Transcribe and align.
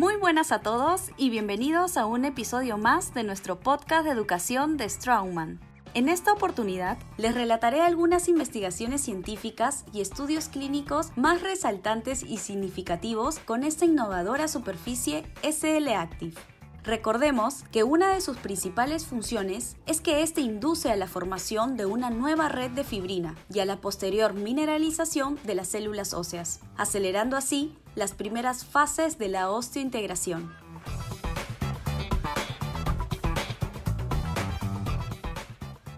Muy 0.00 0.16
buenas 0.16 0.50
a 0.50 0.60
todos 0.60 1.10
y 1.18 1.28
bienvenidos 1.28 1.98
a 1.98 2.06
un 2.06 2.24
episodio 2.24 2.78
más 2.78 3.12
de 3.12 3.22
nuestro 3.22 3.60
podcast 3.60 4.06
de 4.06 4.12
educación 4.12 4.78
de 4.78 4.88
Strongman. 4.88 5.60
En 5.92 6.08
esta 6.08 6.32
oportunidad 6.32 6.96
les 7.18 7.34
relataré 7.34 7.82
algunas 7.82 8.26
investigaciones 8.26 9.02
científicas 9.02 9.84
y 9.92 10.00
estudios 10.00 10.48
clínicos 10.48 11.12
más 11.16 11.42
resaltantes 11.42 12.22
y 12.22 12.38
significativos 12.38 13.40
con 13.40 13.62
esta 13.62 13.84
innovadora 13.84 14.48
superficie 14.48 15.26
SL 15.42 15.88
Active. 15.90 16.40
Recordemos 16.82 17.64
que 17.70 17.84
una 17.84 18.14
de 18.14 18.22
sus 18.22 18.38
principales 18.38 19.04
funciones 19.04 19.76
es 19.84 20.00
que 20.00 20.22
éste 20.22 20.40
induce 20.40 20.90
a 20.90 20.96
la 20.96 21.08
formación 21.08 21.76
de 21.76 21.84
una 21.84 22.08
nueva 22.08 22.48
red 22.48 22.70
de 22.70 22.84
fibrina 22.84 23.36
y 23.52 23.58
a 23.58 23.66
la 23.66 23.82
posterior 23.82 24.32
mineralización 24.32 25.38
de 25.44 25.56
las 25.56 25.68
células 25.68 26.14
óseas, 26.14 26.60
acelerando 26.78 27.36
así 27.36 27.76
las 27.94 28.12
primeras 28.12 28.64
fases 28.64 29.18
de 29.18 29.28
la 29.28 29.50
osteointegración. 29.50 30.52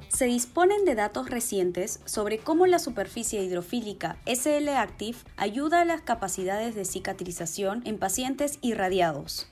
Se 0.08 0.26
disponen 0.26 0.84
de 0.84 0.94
datos 0.94 1.30
recientes 1.30 1.98
sobre 2.04 2.38
cómo 2.38 2.66
la 2.66 2.78
superficie 2.78 3.42
hidrofílica 3.42 4.18
SL 4.24 4.68
Active 4.68 5.18
ayuda 5.36 5.80
a 5.80 5.84
las 5.84 6.02
capacidades 6.02 6.76
de 6.76 6.84
cicatrización 6.84 7.82
en 7.86 7.98
pacientes 7.98 8.60
irradiados. 8.62 9.48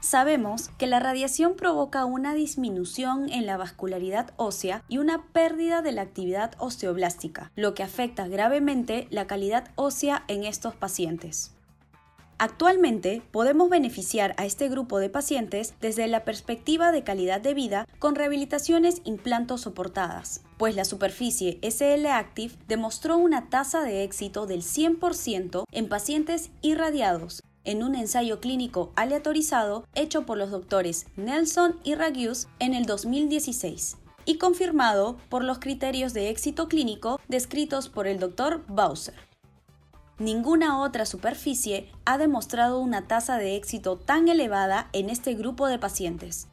Sabemos 0.00 0.70
que 0.76 0.88
la 0.88 0.98
radiación 0.98 1.54
provoca 1.54 2.04
una 2.04 2.34
disminución 2.34 3.30
en 3.30 3.46
la 3.46 3.56
vascularidad 3.56 4.32
ósea 4.36 4.82
y 4.88 4.98
una 4.98 5.26
pérdida 5.26 5.82
de 5.82 5.92
la 5.92 6.02
actividad 6.02 6.56
osteoblástica, 6.58 7.52
lo 7.54 7.74
que 7.74 7.84
afecta 7.84 8.26
gravemente 8.26 9.06
la 9.10 9.28
calidad 9.28 9.70
ósea 9.76 10.24
en 10.26 10.42
estos 10.42 10.74
pacientes. 10.74 11.52
Actualmente 12.42 13.22
podemos 13.30 13.70
beneficiar 13.70 14.34
a 14.36 14.44
este 14.44 14.68
grupo 14.68 14.98
de 14.98 15.08
pacientes 15.08 15.74
desde 15.80 16.08
la 16.08 16.24
perspectiva 16.24 16.90
de 16.90 17.04
calidad 17.04 17.40
de 17.40 17.54
vida 17.54 17.86
con 18.00 18.16
rehabilitaciones 18.16 19.00
implantos 19.04 19.60
soportadas, 19.60 20.42
pues 20.58 20.74
la 20.74 20.84
superficie 20.84 21.60
SL 21.62 22.04
Active 22.06 22.56
demostró 22.66 23.16
una 23.16 23.48
tasa 23.48 23.82
de 23.82 24.02
éxito 24.02 24.46
del 24.46 24.62
100% 24.62 25.66
en 25.70 25.88
pacientes 25.88 26.50
irradiados 26.62 27.44
en 27.62 27.84
un 27.84 27.94
ensayo 27.94 28.40
clínico 28.40 28.92
aleatorizado 28.96 29.86
hecho 29.94 30.26
por 30.26 30.36
los 30.36 30.50
doctores 30.50 31.06
Nelson 31.14 31.78
y 31.84 31.94
Ragius 31.94 32.48
en 32.58 32.74
el 32.74 32.86
2016 32.86 33.98
y 34.24 34.38
confirmado 34.38 35.16
por 35.28 35.44
los 35.44 35.60
criterios 35.60 36.12
de 36.12 36.28
éxito 36.28 36.66
clínico 36.66 37.20
descritos 37.28 37.88
por 37.88 38.08
el 38.08 38.18
doctor 38.18 38.64
Bowser. 38.66 39.31
Ninguna 40.18 40.80
otra 40.80 41.06
superficie 41.06 41.90
ha 42.04 42.18
demostrado 42.18 42.78
una 42.78 43.08
tasa 43.08 43.38
de 43.38 43.56
éxito 43.56 43.96
tan 43.96 44.28
elevada 44.28 44.88
en 44.92 45.10
este 45.10 45.34
grupo 45.34 45.66
de 45.66 45.78
pacientes. 45.78 46.48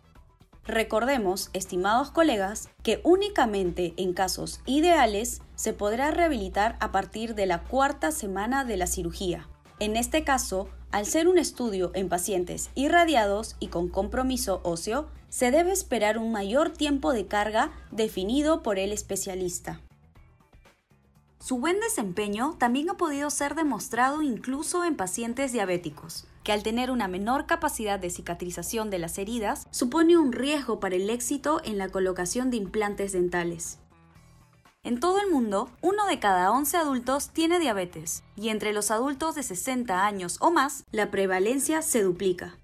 Recordemos, 0.65 1.49
estimados 1.53 2.11
colegas, 2.11 2.69
que 2.83 3.01
únicamente 3.03 3.93
en 3.97 4.13
casos 4.13 4.61
ideales 4.65 5.41
se 5.55 5.73
podrá 5.73 6.11
rehabilitar 6.11 6.77
a 6.79 6.91
partir 6.91 7.35
de 7.35 7.47
la 7.47 7.63
cuarta 7.63 8.11
semana 8.11 8.65
de 8.65 8.77
la 8.77 8.87
cirugía. 8.87 9.49
En 9.79 9.95
este 9.95 10.23
caso, 10.23 10.69
al 10.91 11.05
ser 11.05 11.27
un 11.27 11.37
estudio 11.37 11.91
en 11.95 12.07
pacientes 12.07 12.69
irradiados 12.75 13.55
y 13.59 13.67
con 13.67 13.89
compromiso 13.89 14.61
óseo, 14.63 15.07
se 15.29 15.51
debe 15.51 15.71
esperar 15.71 16.17
un 16.17 16.31
mayor 16.31 16.71
tiempo 16.71 17.13
de 17.13 17.27
carga 17.27 17.71
definido 17.91 18.63
por 18.63 18.79
el 18.79 18.91
especialista. 18.91 19.81
Su 21.39 21.57
buen 21.57 21.79
desempeño 21.79 22.55
también 22.57 22.89
ha 22.89 22.97
podido 22.97 23.29
ser 23.29 23.55
demostrado 23.55 24.21
incluso 24.21 24.83
en 24.83 24.97
pacientes 24.97 25.53
diabéticos, 25.53 26.27
que 26.43 26.51
al 26.51 26.63
tener 26.63 26.91
una 26.91 27.07
menor 27.07 27.45
capacidad 27.45 27.97
de 27.97 28.09
cicatrización 28.09 28.89
de 28.89 28.99
las 28.99 29.17
heridas, 29.17 29.65
supone 29.71 30.17
un 30.17 30.33
riesgo 30.33 30.81
para 30.81 30.95
el 30.95 31.09
éxito 31.09 31.61
en 31.63 31.77
la 31.77 31.89
colocación 31.89 32.51
de 32.51 32.57
implantes 32.57 33.13
dentales. 33.13 33.79
En 34.83 34.99
todo 34.99 35.19
el 35.19 35.31
mundo, 35.31 35.69
uno 35.81 36.05
de 36.07 36.19
cada 36.19 36.51
11 36.51 36.75
adultos 36.77 37.29
tiene 37.29 37.59
diabetes, 37.59 38.23
y 38.35 38.49
entre 38.49 38.73
los 38.73 38.91
adultos 38.91 39.35
de 39.35 39.43
60 39.43 40.05
años 40.05 40.37
o 40.41 40.51
más, 40.51 40.83
la 40.91 41.09
prevalencia 41.09 41.81
se 41.81 42.03
duplica. 42.03 42.57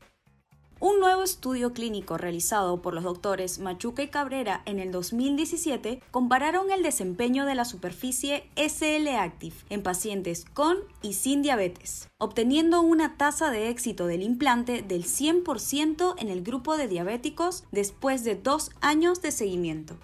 Un 0.81 0.99
nuevo 0.99 1.23
estudio 1.23 1.71
clínico 1.71 2.17
realizado 2.17 2.81
por 2.81 2.93
los 2.93 3.05
doctores 3.05 3.59
Machuca 3.59 4.03
y 4.03 4.09
Cabrera 4.09 4.61
en 4.65 4.79
el 4.79 4.91
2017 4.91 6.01
compararon 6.11 6.69
el 6.69 6.83
desempeño 6.83 7.45
de 7.45 7.55
la 7.55 7.63
superficie 7.63 8.49
SL 8.57 9.07
Active 9.17 9.55
en 9.69 9.83
pacientes 9.83 10.43
con 10.43 10.77
y 11.01 11.13
sin 11.13 11.41
diabetes, 11.41 12.09
obteniendo 12.17 12.81
una 12.81 13.15
tasa 13.15 13.51
de 13.51 13.69
éxito 13.69 14.05
del 14.05 14.21
implante 14.21 14.81
del 14.81 15.05
100% 15.05 16.15
en 16.17 16.27
el 16.27 16.43
grupo 16.43 16.75
de 16.75 16.89
diabéticos 16.89 17.63
después 17.71 18.25
de 18.25 18.35
dos 18.35 18.71
años 18.81 19.21
de 19.21 19.31
seguimiento. 19.31 19.97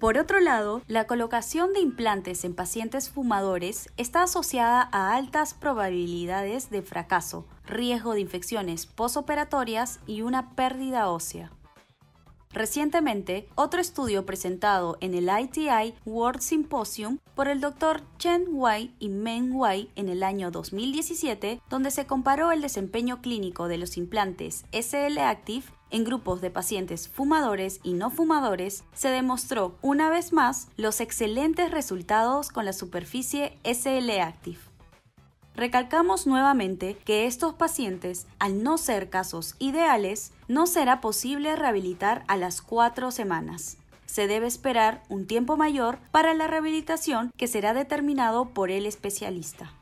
Por 0.00 0.16
otro 0.16 0.40
lado, 0.40 0.80
la 0.88 1.06
colocación 1.06 1.74
de 1.74 1.80
implantes 1.80 2.46
en 2.46 2.54
pacientes 2.54 3.10
fumadores 3.10 3.90
está 3.98 4.22
asociada 4.22 4.88
a 4.92 5.14
altas 5.14 5.52
probabilidades 5.52 6.70
de 6.70 6.80
fracaso, 6.80 7.46
riesgo 7.66 8.14
de 8.14 8.20
infecciones 8.22 8.86
posoperatorias 8.86 10.00
y 10.06 10.22
una 10.22 10.54
pérdida 10.54 11.10
ósea. 11.10 11.52
Recientemente, 12.50 13.46
otro 13.56 13.82
estudio 13.82 14.24
presentado 14.24 14.96
en 15.02 15.12
el 15.12 15.28
ITI 15.28 15.94
World 16.06 16.40
Symposium 16.40 17.18
por 17.34 17.48
el 17.48 17.60
Dr. 17.60 18.00
Chen 18.16 18.46
Wei 18.48 18.94
y 19.00 19.10
Meng 19.10 19.52
Wei 19.52 19.90
en 19.96 20.08
el 20.08 20.22
año 20.22 20.50
2017, 20.50 21.60
donde 21.68 21.90
se 21.90 22.06
comparó 22.06 22.52
el 22.52 22.62
desempeño 22.62 23.20
clínico 23.20 23.68
de 23.68 23.76
los 23.76 23.98
implantes 23.98 24.64
SL 24.72 25.18
Active 25.18 25.66
en 25.90 26.04
grupos 26.04 26.40
de 26.40 26.50
pacientes 26.50 27.08
fumadores 27.08 27.80
y 27.82 27.92
no 27.92 28.10
fumadores, 28.10 28.84
se 28.94 29.08
demostró 29.08 29.76
una 29.82 30.10
vez 30.10 30.32
más 30.32 30.68
los 30.76 31.00
excelentes 31.00 31.70
resultados 31.70 32.50
con 32.50 32.64
la 32.64 32.72
superficie 32.72 33.58
SL 33.64 34.10
Active. 34.20 34.58
Recalcamos 35.54 36.26
nuevamente 36.26 36.96
que 37.04 37.26
estos 37.26 37.54
pacientes, 37.54 38.26
al 38.38 38.62
no 38.62 38.78
ser 38.78 39.10
casos 39.10 39.56
ideales, 39.58 40.32
no 40.48 40.66
será 40.66 41.00
posible 41.00 41.54
rehabilitar 41.56 42.24
a 42.28 42.36
las 42.36 42.62
cuatro 42.62 43.10
semanas. 43.10 43.76
Se 44.06 44.26
debe 44.26 44.46
esperar 44.46 45.02
un 45.08 45.26
tiempo 45.26 45.56
mayor 45.56 45.98
para 46.10 46.34
la 46.34 46.46
rehabilitación 46.46 47.30
que 47.36 47.46
será 47.46 47.74
determinado 47.74 48.48
por 48.50 48.70
el 48.70 48.86
especialista. 48.86 49.72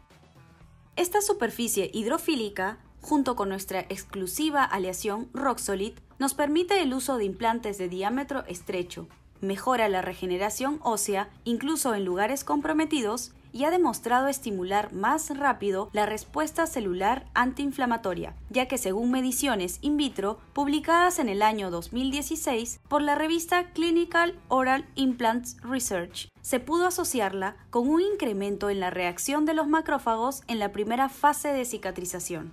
Esta 0.97 1.21
superficie 1.21 1.91
hidrofílica 1.95 2.79
junto 3.01 3.37
con 3.37 3.49
nuestra 3.49 3.81
exclusiva 3.81 4.65
aleación 4.65 5.29
Roxolid, 5.33 5.95
nos 6.19 6.35
permite 6.35 6.83
el 6.83 6.95
uso 6.95 7.17
de 7.17 7.25
implantes 7.25 7.79
de 7.79 7.89
diámetro 7.89 8.45
estrecho, 8.47 9.09
mejora 9.41 9.89
la 9.89 10.03
regeneración 10.03 10.81
ósea 10.83 11.29
incluso 11.45 11.95
en 11.95 12.05
lugares 12.05 12.45
comprometidos 12.45 13.33
y 13.53 13.65
ha 13.65 13.71
demostrado 13.71 14.29
estimular 14.29 14.93
más 14.93 15.37
rápido 15.37 15.91
la 15.93 16.07
respuesta 16.07 16.67
celular 16.67 17.27
antiinflamatoria, 17.35 18.35
ya 18.51 18.67
que 18.67 18.79
según 18.79 19.11
mediciones 19.11 19.79
in 19.81 19.97
vitro 19.97 20.39
publicadas 20.53 21.19
en 21.19 21.29
el 21.29 21.43
año 21.43 21.71
2016 21.71 22.81
por 22.89 23.03
la 23.03 23.15
revista 23.15 23.71
Clinical 23.73 24.39
Oral 24.49 24.87
Implants 24.97 25.57
Research, 25.63 26.29
se 26.43 26.61
pudo 26.61 26.87
asociarla 26.87 27.57
con 27.71 27.89
un 27.89 28.01
incremento 28.01 28.71
en 28.71 28.81
la 28.81 28.91
reacción 28.91 29.45
de 29.45 29.55
los 29.55 29.67
macrófagos 29.67 30.43
en 30.47 30.59
la 30.59 30.73
primera 30.73 31.09
fase 31.09 31.49
de 31.49 31.65
cicatrización. 31.65 32.53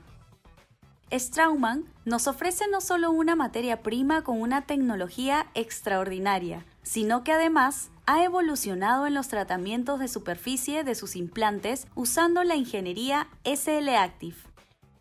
Straumann 1.11 1.85
nos 2.03 2.27
ofrece 2.27 2.65
no 2.67 2.81
solo 2.81 3.11
una 3.11 3.35
materia 3.35 3.83
prima 3.83 4.23
con 4.23 4.41
una 4.41 4.63
tecnología 4.63 5.47
extraordinaria, 5.53 6.65
sino 6.83 7.23
que 7.23 7.31
además 7.31 7.89
ha 8.05 8.23
evolucionado 8.23 9.07
en 9.07 9.13
los 9.13 9.27
tratamientos 9.27 9.99
de 9.99 10.07
superficie 10.07 10.83
de 10.83 10.95
sus 10.95 11.15
implantes 11.15 11.87
usando 11.95 12.43
la 12.43 12.55
ingeniería 12.55 13.27
SL 13.43 13.89
Active. 13.89 14.35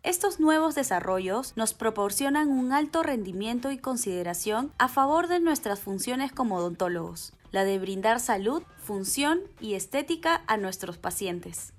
Estos 0.03 0.39
nuevos 0.39 0.75
desarrollos 0.75 1.53
nos 1.55 1.73
proporcionan 1.73 2.49
un 2.49 2.71
alto 2.73 3.01
rendimiento 3.01 3.71
y 3.71 3.79
consideración 3.79 4.71
a 4.77 4.87
favor 4.87 5.27
de 5.27 5.39
nuestras 5.39 5.79
funciones 5.79 6.31
como 6.31 6.57
odontólogos, 6.57 7.33
la 7.51 7.63
de 7.63 7.79
brindar 7.79 8.19
salud, 8.19 8.61
función 8.77 9.39
y 9.59 9.73
estética 9.73 10.43
a 10.45 10.57
nuestros 10.57 10.99
pacientes. 10.99 11.74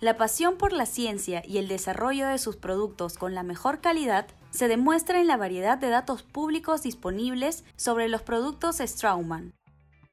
La 0.00 0.16
pasión 0.16 0.56
por 0.56 0.72
la 0.72 0.86
ciencia 0.86 1.42
y 1.46 1.58
el 1.58 1.68
desarrollo 1.68 2.28
de 2.28 2.38
sus 2.38 2.56
productos 2.56 3.16
con 3.16 3.34
la 3.34 3.42
mejor 3.42 3.80
calidad 3.80 4.26
se 4.50 4.68
demuestra 4.68 5.20
en 5.20 5.26
la 5.26 5.36
variedad 5.36 5.76
de 5.78 5.88
datos 5.88 6.22
públicos 6.22 6.82
disponibles 6.82 7.64
sobre 7.76 8.08
los 8.08 8.22
productos 8.22 8.78
Straumann. 8.78 9.52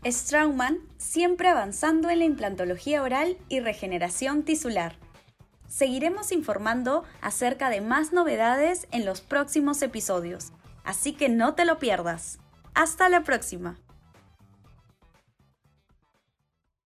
Strauman 0.03 0.79
siempre 0.97 1.49
avanzando 1.49 2.09
en 2.09 2.21
la 2.21 2.25
implantología 2.25 3.03
oral 3.03 3.37
y 3.51 3.61
regeneración 3.61 4.45
tisular. 4.45 4.97
Seguiremos 5.69 6.33
informando 6.33 7.05
acerca 7.21 7.69
de 7.69 7.83
más 7.83 8.15
novedades 8.15 8.89
en 8.93 9.05
los 9.05 9.21
próximos 9.21 9.83
episodios, 9.83 10.53
así 10.85 11.13
que 11.13 11.29
no 11.29 11.53
te 11.55 11.67
lo 11.67 11.79
pierdas. 11.79 12.39
Hasta 12.73 13.11
la 13.11 13.25
próxima. 13.25 13.79